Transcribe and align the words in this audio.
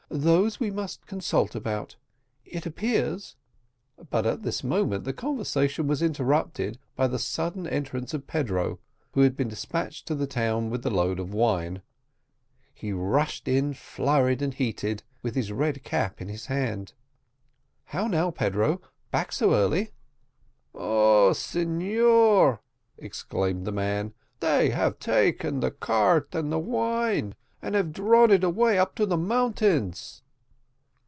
"Those 0.13 0.59
we 0.59 0.71
must 0.71 0.99
now 1.03 1.07
consult 1.07 1.55
about. 1.55 1.95
It 2.43 2.65
appears" 2.65 3.37
but 4.09 4.25
at 4.25 4.41
this 4.43 4.61
moment 4.61 5.05
the 5.05 5.13
conversation 5.13 5.87
was 5.87 6.01
interrupted 6.01 6.77
by 6.97 7.07
the 7.07 7.17
sudden 7.17 7.65
entrance 7.65 8.13
of 8.13 8.27
Pedro, 8.27 8.79
who 9.13 9.21
had 9.21 9.37
been 9.37 9.47
despatched 9.47 10.07
to 10.07 10.15
the 10.15 10.27
town 10.27 10.69
with 10.69 10.83
the 10.83 10.89
load 10.89 11.17
of 11.17 11.33
wine. 11.33 11.81
He 12.73 12.91
rushed 12.91 13.47
in, 13.47 13.73
flurried 13.73 14.41
and 14.41 14.53
heated, 14.53 15.03
with 15.23 15.33
his 15.35 15.53
red 15.53 15.81
cap 15.85 16.19
in 16.21 16.27
his 16.27 16.47
hand. 16.47 16.91
"How 17.85 18.07
now, 18.07 18.31
Pedro, 18.31 18.81
back 19.11 19.31
so 19.31 19.53
early!" 19.55 19.91
"O 20.75 21.31
signor!" 21.31 22.59
exclaimed 22.97 23.65
the 23.65 23.71
man 23.71 24.13
"they 24.41 24.71
have 24.71 24.99
taken 24.99 25.61
the 25.61 25.71
cart 25.71 26.35
and 26.35 26.51
the 26.51 26.59
wine, 26.59 27.33
and 27.63 27.75
have 27.75 27.93
drawn 27.93 28.31
it 28.31 28.43
away 28.43 28.79
up 28.79 28.95
to 28.95 29.05
the 29.05 29.15
mountains." 29.15 30.23